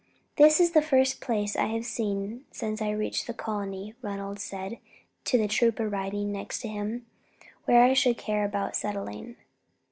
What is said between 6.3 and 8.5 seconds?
next to him, "where I should care